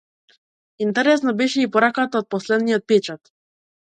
[0.85, 3.33] Интересна беше и пораката од последниот печат.